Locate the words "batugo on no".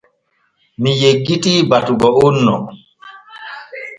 1.69-2.55